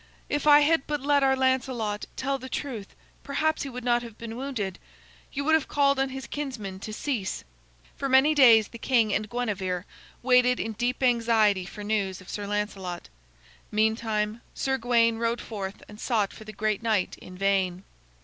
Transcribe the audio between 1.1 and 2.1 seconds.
our Lancelot